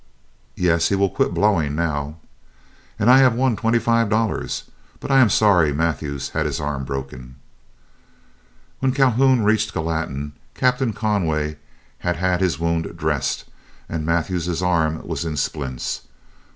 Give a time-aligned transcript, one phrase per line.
[0.55, 2.17] "Yes, he will quit blowing now."
[2.97, 4.63] "And I have won twenty five dollars;
[4.99, 7.35] but I am sorry Mathews had his arm broken."
[8.79, 11.57] When Calhoun reached Gallatin, Captain Conway
[11.99, 13.45] had had his wound dressed,
[13.87, 16.01] and Mathews's arm was in splints.